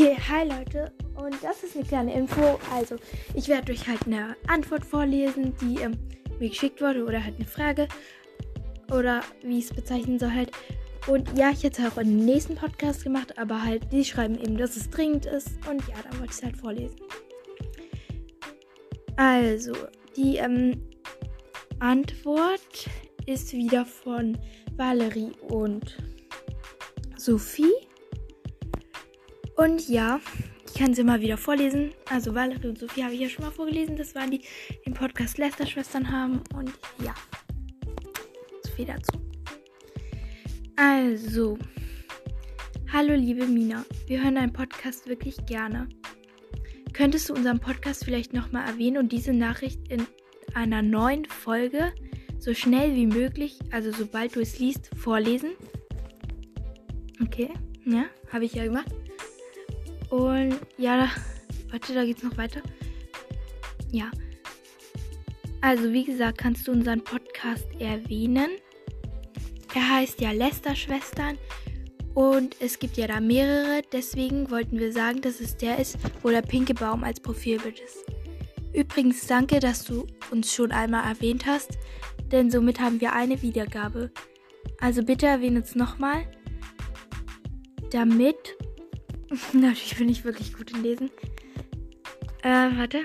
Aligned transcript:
Okay, 0.00 0.16
hi 0.30 0.48
Leute. 0.48 0.90
Und 1.14 1.36
das 1.42 1.62
ist 1.62 1.76
eine 1.76 1.84
kleine 1.84 2.14
Info. 2.14 2.58
Also, 2.72 2.96
ich 3.34 3.48
werde 3.48 3.70
euch 3.70 3.86
halt 3.86 4.06
eine 4.06 4.34
Antwort 4.46 4.82
vorlesen, 4.82 5.54
die 5.60 5.78
ähm, 5.82 5.98
mir 6.38 6.48
geschickt 6.48 6.80
wurde 6.80 7.04
oder 7.04 7.22
halt 7.22 7.34
eine 7.36 7.44
Frage. 7.44 7.86
Oder 8.90 9.20
wie 9.42 9.58
ich 9.58 9.66
es 9.66 9.74
bezeichnen 9.74 10.18
soll 10.18 10.32
halt. 10.32 10.52
Und 11.06 11.36
ja, 11.36 11.50
ich 11.50 11.64
hätte 11.64 11.82
es 11.82 11.92
auch 11.92 11.98
in 11.98 12.16
den 12.16 12.24
nächsten 12.24 12.54
Podcast 12.54 13.04
gemacht, 13.04 13.38
aber 13.38 13.62
halt, 13.62 13.92
die 13.92 14.02
schreiben 14.02 14.40
eben, 14.40 14.56
dass 14.56 14.74
es 14.74 14.88
dringend 14.88 15.26
ist. 15.26 15.50
Und 15.68 15.86
ja, 15.86 15.96
dann 16.02 16.18
wollte 16.18 16.32
ich 16.32 16.38
es 16.38 16.42
halt 16.42 16.56
vorlesen. 16.56 16.96
Also, 19.16 19.74
die 20.16 20.36
ähm, 20.36 20.82
Antwort 21.78 22.88
ist 23.26 23.52
wieder 23.52 23.84
von 23.84 24.38
Valerie 24.76 25.32
und 25.50 25.98
Sophie. 27.18 27.79
Und 29.60 29.90
ja, 29.90 30.20
ich 30.66 30.72
kann 30.72 30.94
sie 30.94 31.04
mal 31.04 31.20
wieder 31.20 31.36
vorlesen. 31.36 31.90
Also 32.08 32.34
Valerie 32.34 32.68
und 32.68 32.78
Sophie 32.78 33.04
habe 33.04 33.12
ich 33.12 33.20
ja 33.20 33.28
schon 33.28 33.44
mal 33.44 33.50
vorgelesen. 33.50 33.94
Das 33.94 34.14
waren 34.14 34.30
die, 34.30 34.38
die 34.38 34.84
den 34.86 34.94
Podcast 34.94 35.36
Lester-Schwestern 35.36 36.10
haben. 36.10 36.40
Und 36.54 36.72
ja, 37.04 37.14
so 38.62 38.72
viel 38.72 38.86
dazu. 38.86 39.20
Also, 40.76 41.58
hallo 42.90 43.12
liebe 43.12 43.46
Mina. 43.46 43.84
Wir 44.06 44.22
hören 44.22 44.36
deinen 44.36 44.54
Podcast 44.54 45.06
wirklich 45.06 45.36
gerne. 45.44 45.90
Könntest 46.94 47.28
du 47.28 47.34
unseren 47.34 47.60
Podcast 47.60 48.06
vielleicht 48.06 48.32
nochmal 48.32 48.66
erwähnen 48.66 48.96
und 48.96 49.12
diese 49.12 49.34
Nachricht 49.34 49.92
in 49.92 50.06
einer 50.54 50.80
neuen 50.80 51.26
Folge 51.26 51.92
so 52.38 52.54
schnell 52.54 52.94
wie 52.94 53.06
möglich, 53.06 53.58
also 53.72 53.92
sobald 53.92 54.36
du 54.36 54.40
es 54.40 54.58
liest, 54.58 54.88
vorlesen? 54.96 55.50
Okay, 57.22 57.50
ja, 57.84 58.06
habe 58.32 58.46
ich 58.46 58.54
ja 58.54 58.64
gemacht. 58.64 58.90
Und 60.10 60.58
ja, 60.76 61.08
warte, 61.70 61.94
da 61.94 62.04
geht's 62.04 62.22
noch 62.22 62.36
weiter. 62.36 62.60
Ja. 63.90 64.10
Also, 65.60 65.92
wie 65.92 66.04
gesagt, 66.04 66.38
kannst 66.38 66.66
du 66.66 66.72
unseren 66.72 67.02
Podcast 67.02 67.66
erwähnen. 67.78 68.50
Er 69.74 69.88
heißt 69.96 70.20
ja 70.20 70.32
Lester-Schwestern. 70.32 71.38
Und 72.14 72.56
es 72.60 72.78
gibt 72.78 72.96
ja 72.96 73.06
da 73.06 73.20
mehrere. 73.20 73.82
Deswegen 73.92 74.50
wollten 74.50 74.78
wir 74.78 74.92
sagen, 74.92 75.20
dass 75.20 75.40
es 75.40 75.56
der 75.56 75.78
ist, 75.78 75.96
wo 76.22 76.30
der 76.30 76.42
pinke 76.42 76.74
Baum 76.74 77.04
als 77.04 77.20
Profilbild 77.20 77.80
ist. 77.80 78.04
Übrigens, 78.72 79.26
danke, 79.26 79.60
dass 79.60 79.84
du 79.84 80.06
uns 80.30 80.52
schon 80.52 80.72
einmal 80.72 81.04
erwähnt 81.08 81.46
hast. 81.46 81.78
Denn 82.32 82.50
somit 82.50 82.80
haben 82.80 83.00
wir 83.00 83.12
eine 83.12 83.40
Wiedergabe. 83.42 84.10
Also 84.80 85.02
bitte 85.02 85.26
erwähne 85.26 85.60
uns 85.60 85.74
nochmal. 85.74 86.26
Damit 87.90 88.56
Natürlich 89.52 89.96
bin 89.96 90.08
ich 90.08 90.24
wirklich 90.24 90.54
gut 90.54 90.72
in 90.72 90.82
Lesen. 90.82 91.10
Äh, 92.42 92.76
warte. 92.76 93.02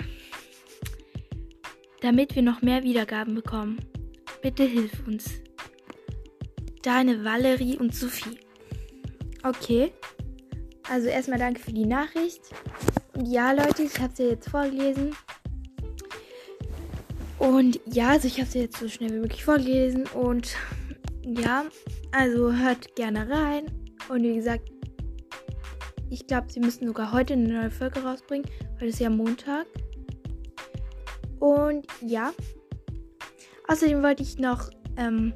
Damit 2.00 2.34
wir 2.34 2.42
noch 2.42 2.62
mehr 2.62 2.82
Wiedergaben 2.82 3.34
bekommen. 3.34 3.78
Bitte 4.42 4.64
hilf 4.64 5.06
uns. 5.06 5.30
Deine 6.82 7.24
Valerie 7.24 7.76
und 7.78 7.94
Sophie. 7.94 8.38
Okay. 9.42 9.92
Also 10.88 11.08
erstmal 11.08 11.38
danke 11.38 11.60
für 11.60 11.72
die 11.72 11.86
Nachricht. 11.86 12.42
Und 13.14 13.26
ja, 13.26 13.52
Leute, 13.52 13.82
ich 13.82 13.98
habe 14.00 14.14
sie 14.14 14.24
ja 14.24 14.30
jetzt 14.30 14.48
vorgelesen. 14.48 15.16
Und 17.38 17.80
ja, 17.86 18.10
also 18.10 18.28
ich 18.28 18.38
habe 18.40 18.50
sie 18.50 18.60
jetzt 18.60 18.78
so 18.78 18.88
schnell 18.88 19.10
wie 19.10 19.20
möglich 19.20 19.44
vorgelesen. 19.44 20.06
Und 20.08 20.56
ja, 21.22 21.64
also 22.12 22.52
hört 22.52 22.94
gerne 22.94 23.28
rein. 23.28 23.66
Und 24.08 24.22
wie 24.22 24.36
gesagt, 24.36 24.70
ich 26.10 26.26
glaube, 26.26 26.50
sie 26.50 26.60
müssen 26.60 26.86
sogar 26.86 27.12
heute 27.12 27.34
eine 27.34 27.48
neue 27.48 27.70
Folge 27.70 28.00
rausbringen, 28.00 28.48
weil 28.78 28.88
es 28.88 28.98
ja 28.98 29.10
Montag. 29.10 29.66
Und 31.40 31.86
ja. 32.00 32.32
Außerdem 33.68 34.02
wollte 34.02 34.22
ich 34.22 34.38
noch 34.38 34.70
ähm, 34.96 35.34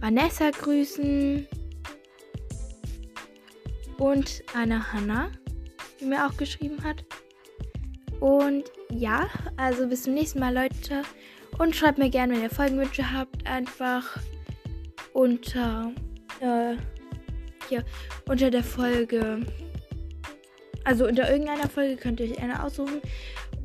Vanessa 0.00 0.50
grüßen. 0.50 1.46
Und 3.98 4.42
eine 4.54 4.92
Hanna, 4.92 5.30
die 6.00 6.06
mir 6.06 6.26
auch 6.26 6.36
geschrieben 6.36 6.82
hat. 6.82 7.04
Und 8.20 8.64
ja, 8.90 9.28
also 9.56 9.86
bis 9.86 10.02
zum 10.02 10.14
nächsten 10.14 10.40
Mal, 10.40 10.54
Leute. 10.54 11.02
Und 11.58 11.76
schreibt 11.76 11.98
mir 11.98 12.10
gerne, 12.10 12.34
wenn 12.34 12.42
ihr 12.42 12.50
Folgenwünsche 12.50 13.12
habt, 13.12 13.46
einfach 13.46 14.18
unter. 15.12 15.92
Äh, 16.40 16.76
hier 17.68 17.84
unter 18.28 18.50
der 18.50 18.64
Folge. 18.64 19.40
Also 20.84 21.06
unter 21.06 21.30
irgendeiner 21.30 21.68
Folge 21.68 21.96
könnt 21.96 22.20
ihr 22.20 22.30
euch 22.30 22.42
eine 22.42 22.62
aussuchen. 22.62 23.00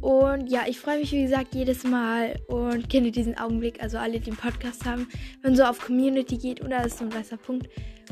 Und 0.01 0.47
ja, 0.49 0.63
ich 0.67 0.79
freue 0.79 0.99
mich 0.99 1.11
wie 1.11 1.23
gesagt 1.23 1.53
jedes 1.53 1.83
Mal 1.83 2.39
und 2.47 2.89
kenne 2.89 3.11
diesen 3.11 3.37
Augenblick, 3.37 3.83
also 3.83 3.97
alle, 3.97 4.13
die 4.13 4.31
den 4.31 4.37
Podcast 4.37 4.85
haben, 4.85 5.09
wenn 5.41 5.55
so 5.55 5.63
auf 5.63 5.79
Community 5.79 6.37
geht 6.37 6.63
oder 6.63 6.85
ist 6.85 6.99
so 6.99 7.05
ein 7.05 7.13
weißer 7.13 7.35
Punkt 7.35 7.67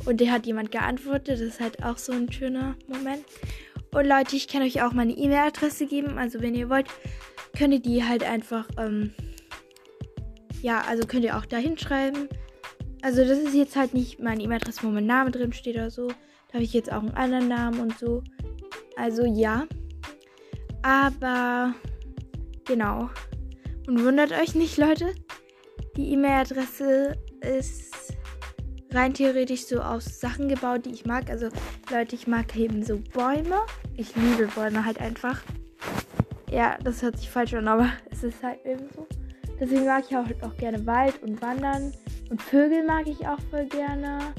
und 0.06 0.20
der 0.20 0.32
hat 0.32 0.46
jemand 0.46 0.72
geantwortet. 0.72 1.30
Das 1.30 1.40
ist 1.40 1.60
halt 1.62 1.84
auch 1.84 1.98
so 1.98 2.12
ein 2.12 2.32
schöner 2.32 2.76
Moment. 2.88 3.24
Und 3.94 4.06
Leute, 4.06 4.36
ich 4.36 4.48
kann 4.48 4.64
euch 4.64 4.82
auch 4.82 4.92
meine 4.92 5.14
E-Mail-Adresse 5.14 5.88
geben. 5.88 6.18
Also 6.18 6.42
wenn 6.42 6.56
ihr 6.56 6.70
wollt, 6.70 6.88
könnt 7.58 7.74
ihr 7.74 7.80
die 7.80 8.04
halt 8.04 8.24
einfach, 8.24 8.68
ähm, 8.78 9.14
ja, 10.62 10.82
also 10.82 11.08
könnt 11.08 11.24
ihr 11.24 11.38
auch 11.38 11.46
da 11.46 11.58
hinschreiben. 11.58 12.28
Also 13.02 13.24
das 13.24 13.38
ist 13.40 13.54
jetzt 13.54 13.76
halt 13.76 13.94
nicht 13.94 14.20
meine 14.20 14.42
E-Mail-Adresse, 14.42 14.84
wo 14.84 14.88
mein 14.88 15.06
Name 15.06 15.32
drin 15.32 15.54
steht 15.54 15.76
oder 15.76 15.92
so. 15.92 16.08
Da 16.08 16.54
habe 16.54 16.64
ich 16.64 16.74
jetzt 16.74 16.92
auch 16.92 17.02
einen 17.02 17.12
anderen 17.12 17.48
Namen 17.48 17.80
und 17.80 17.98
so. 17.98 18.24
Also 18.96 19.26
ja. 19.26 19.68
Aber 20.82 21.74
genau. 22.66 23.10
Und 23.88 24.04
wundert 24.04 24.32
euch 24.32 24.56
nicht, 24.56 24.78
Leute. 24.78 25.14
Die 25.96 26.12
E-Mail-Adresse 26.14 27.16
ist 27.42 28.14
rein 28.92 29.14
theoretisch 29.14 29.66
so 29.66 29.80
aus 29.80 30.20
Sachen 30.20 30.50
gebaut, 30.50 30.86
die 30.86 30.92
ich 30.92 31.06
mag. 31.06 31.30
Also 31.30 31.50
Leute, 31.92 32.16
ich 32.16 32.28
mag 32.28 32.56
eben 32.56 32.84
so 32.84 32.98
Bäume. 33.14 33.62
Ich 33.96 34.16
liebe 34.16 34.48
Bäume 34.48 34.86
halt 34.86 35.00
einfach. 35.00 35.42
Ja, 36.50 36.78
das 36.84 37.02
hört 37.02 37.18
sich 37.18 37.30
falsch 37.30 37.54
an, 37.54 37.68
aber 37.68 37.90
es 38.12 38.24
ist 38.24 38.44
halt 38.44 38.66
eben 38.66 38.88
so. 38.96 39.08
Deswegen 39.60 39.86
mag 39.86 40.04
ich 40.10 40.16
auch, 40.16 40.26
auch 40.42 40.56
gerne 40.58 40.86
Wald 40.86 41.22
und 41.24 41.42
Wandern. 41.42 41.94
Und 42.30 42.42
Vögel 42.42 42.84
mag 42.84 43.08
ich 43.08 43.28
auch 43.28 43.40
voll 43.50 43.66
gerne. 43.66 44.34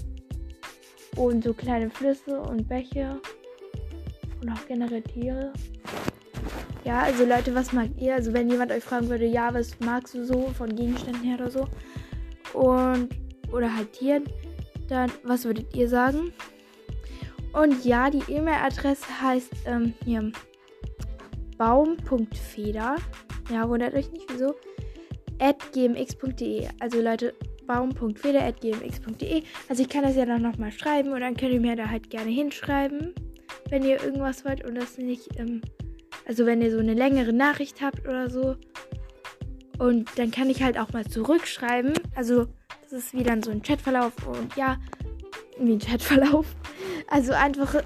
Und 1.17 1.43
so 1.43 1.53
kleine 1.53 1.91
Flüsse 1.91 2.41
und 2.41 2.69
Bäche. 2.69 3.21
Und 4.41 4.51
auch 4.51 4.67
generell 4.67 5.03
Tiere. 5.03 5.53
Ja, 6.85 7.01
also 7.01 7.25
Leute, 7.25 7.55
was 7.55 7.73
mag 7.73 7.89
ihr? 7.99 8.15
Also 8.15 8.33
wenn 8.33 8.49
jemand 8.49 8.73
euch 8.73 8.85
fragen 8.85 9.09
würde, 9.09 9.27
ja, 9.27 9.53
was 9.53 9.79
magst 9.81 10.15
du 10.15 10.25
so 10.25 10.49
von 10.57 10.75
Gegenständen 10.75 11.23
her 11.23 11.37
oder 11.41 11.51
so? 11.51 11.69
Und, 12.53 13.09
oder 13.53 13.75
halt 13.75 13.93
Tieren, 13.93 14.25
dann, 14.89 15.11
was 15.25 15.45
würdet 15.45 15.75
ihr 15.75 15.89
sagen? 15.89 16.33
Und 17.53 17.85
ja, 17.85 18.11
die 18.11 18.23
E-Mail-Adresse 18.31 19.05
heißt, 19.21 19.53
ähm, 19.67 19.95
hier, 20.05 20.31
baum.feder. 21.57 22.97
Ja, 23.51 23.69
wundert 23.69 23.95
euch 23.95 24.11
nicht, 24.13 24.27
wieso? 24.31 24.55
at 25.41 25.73
gmx.de. 25.73 26.69
Also 26.81 27.01
Leute, 27.01 27.35
baum.feder.gmx.de. 27.69 29.43
Also 29.69 29.83
ich 29.83 29.89
kann 29.89 30.03
das 30.03 30.17
ja 30.17 30.27
dann 30.27 30.43
nochmal 30.43 30.73
schreiben 30.73 31.13
und 31.13 31.21
dann 31.21 31.37
könnt 31.37 31.53
ihr 31.53 31.61
mir 31.61 31.77
da 31.77 31.89
halt 31.89 32.11
gerne 32.11 32.31
hinschreiben, 32.31 33.15
wenn 33.69 33.85
ihr 33.85 34.03
irgendwas 34.03 34.45
wollt 34.45 34.67
und 34.67 34.75
das 34.75 34.99
nicht, 34.99 35.29
ähm, 35.39 35.61
also 36.27 36.47
wenn 36.47 36.61
ihr 36.61 36.73
so 36.73 36.79
eine 36.79 36.95
längere 36.95 37.33
Nachricht 37.33 37.81
habt 37.81 38.09
oder 38.09 38.29
so. 38.29 38.57
Und 39.79 40.11
dann 40.19 40.33
kann 40.33 40.51
ich 40.51 40.65
halt 40.65 40.77
auch 40.77 40.93
mal 40.93 41.07
zurückschreiben. 41.07 41.93
Also 42.17 42.47
das 42.83 42.93
ist 42.93 43.15
wie 43.15 43.23
dann 43.23 43.45
so 43.45 43.53
ein 43.53 43.63
Chatverlauf 43.63 44.13
und 44.27 44.57
ja, 44.57 44.79
wie 45.61 45.75
ein 45.75 45.79
Chatverlauf. 45.79 46.47
Also 47.07 47.33
einfach 47.33 47.83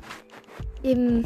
eben, 0.82 1.24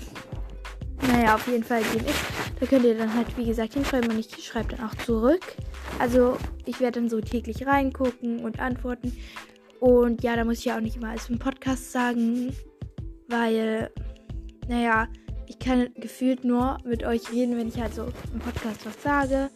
naja, 1.08 1.36
auf 1.36 1.46
jeden 1.46 1.62
Fall 1.62 1.82
GMX. 1.82 2.45
Da 2.58 2.66
könnt 2.66 2.84
ihr 2.84 2.96
dann 2.96 3.14
halt, 3.14 3.36
wie 3.36 3.44
gesagt, 3.44 3.74
hinschreiben 3.74 4.10
und 4.10 4.18
ich 4.18 4.44
schreibe 4.44 4.76
dann 4.76 4.88
auch 4.88 4.94
zurück. 4.94 5.56
Also 5.98 6.38
ich 6.64 6.80
werde 6.80 7.00
dann 7.00 7.10
so 7.10 7.20
täglich 7.20 7.66
reingucken 7.66 8.44
und 8.44 8.60
antworten. 8.60 9.16
Und 9.80 10.22
ja, 10.22 10.36
da 10.36 10.44
muss 10.44 10.60
ich 10.60 10.66
ja 10.66 10.76
auch 10.76 10.80
nicht 10.80 10.96
immer 10.96 11.10
alles 11.10 11.28
im 11.28 11.38
Podcast 11.38 11.92
sagen, 11.92 12.54
weil, 13.28 13.90
naja, 14.68 15.08
ich 15.46 15.58
kann 15.58 15.90
gefühlt 15.94 16.44
nur 16.44 16.78
mit 16.84 17.04
euch 17.04 17.30
reden, 17.30 17.56
wenn 17.56 17.68
ich 17.68 17.80
halt 17.80 17.94
so 17.94 18.08
im 18.32 18.40
Podcast 18.40 18.86
was 18.86 19.02
sage. 19.02 19.50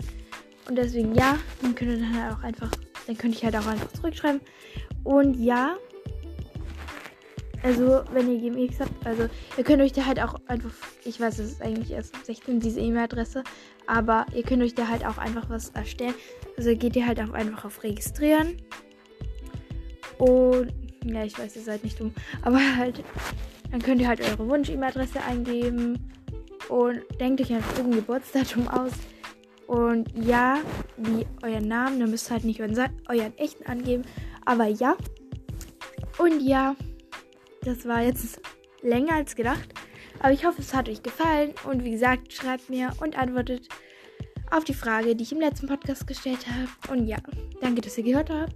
Und 0.69 0.77
deswegen 0.77 1.15
ja, 1.15 1.39
dann 1.63 1.75
könnt 1.75 1.91
ihr 1.91 1.99
dann 1.99 2.23
halt 2.23 2.35
auch 2.35 2.43
einfach, 2.43 2.71
dann 3.07 3.17
könnte 3.17 3.39
ich 3.39 3.45
halt 3.45 3.57
auch 3.57 3.67
einfach 3.67 3.91
zurückschreiben. 3.93 4.41
Und 5.05 5.35
ja, 5.41 5.77
also, 7.63 8.03
wenn 8.13 8.31
ihr 8.33 8.51
GMX 8.51 8.81
habt, 8.81 9.07
also 9.07 9.29
ihr 9.57 9.65
könnt 9.65 9.83
euch 9.83 9.93
da 9.93 10.07
halt 10.07 10.21
auch 10.21 10.35
einfach, 10.47 10.71
ich 11.05 11.21
weiß, 11.21 11.39
es 11.41 11.53
ist 11.53 11.63
eigentlich 11.63 11.91
erst 11.91 12.15
16 12.25 12.61
diese 12.61 12.81
E-Mail-Adresse, 12.81 13.45
aber 13.87 14.27
ihr 14.35 14.43
könnt 14.43 14.63
euch 14.63 14.75
da 14.75 14.89
halt 14.89 15.05
auch 15.05 15.19
einfach 15.19 15.51
was 15.51 15.71
erstellen. 15.71 16.15
Also 16.57 16.75
geht 16.75 16.97
ihr 16.97 17.07
halt 17.07 17.21
auch 17.21 17.33
einfach 17.33 17.67
auf 17.67 17.83
Registrieren. 17.83 18.57
Und 20.19 20.73
Ja, 21.05 21.25
ich 21.25 21.39
weiß, 21.39 21.57
ihr 21.57 21.63
seid 21.63 21.83
nicht 21.83 21.99
dumm. 21.99 22.13
Aber 22.43 22.59
halt, 22.77 23.03
dann 23.71 23.81
könnt 23.81 24.01
ihr 24.01 24.09
halt 24.09 24.21
eure 24.21 24.49
Wunsch-E-Mail-Adresse 24.49 25.23
eingeben 25.23 26.11
und 26.69 27.01
denkt 27.19 27.41
euch 27.41 27.53
einfach 27.53 27.77
irgendein 27.77 28.01
Geburtsdatum 28.01 28.69
aus. 28.69 28.93
Und 29.67 30.13
ja, 30.17 30.59
wie 30.97 31.27
euer 31.43 31.61
Namen, 31.61 32.01
dann 32.01 32.11
müsst 32.11 32.29
ihr 32.31 32.35
halt 32.35 32.45
nicht 32.45 32.61
euren, 32.61 32.77
euren 33.09 33.37
echten 33.39 33.65
angeben. 33.67 34.03
Aber 34.45 34.67
ja. 34.67 34.97
Und 36.19 36.41
ja, 36.43 36.75
das 37.63 37.87
war 37.87 38.03
jetzt 38.03 38.41
länger 38.83 39.15
als 39.15 39.37
gedacht. 39.37 39.73
Aber 40.21 40.33
ich 40.33 40.45
hoffe, 40.45 40.61
es 40.61 40.75
hat 40.75 40.89
euch 40.89 41.03
gefallen. 41.03 41.53
Und 41.65 41.85
wie 41.85 41.93
gesagt, 41.93 42.33
schreibt 42.33 42.69
mir 42.71 42.91
und 43.01 43.17
antwortet 43.17 43.69
auf 44.51 44.65
die 44.65 44.75
Frage, 44.75 45.15
die 45.15 45.23
ich 45.23 45.33
im 45.33 45.41
letzten 45.41 45.67
Podcast 45.67 46.07
gestellt 46.07 46.47
habe. 46.47 46.93
Und 46.93 47.07
ja, 47.07 47.19
danke, 47.61 47.81
dass 47.81 47.97
ihr 47.99 48.05
gehört 48.05 48.31
habt. 48.31 48.55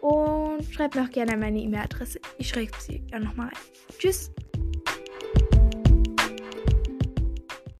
Und 0.00 0.62
schreibt 0.70 0.94
mir 0.94 1.02
auch 1.02 1.10
gerne 1.10 1.36
meine 1.36 1.60
E-Mail-Adresse. 1.60 2.20
Ich 2.38 2.48
schreibe 2.48 2.72
sie 2.78 3.02
ja 3.10 3.18
nochmal 3.18 3.46
rein. 3.46 3.56
Tschüss. 3.98 4.30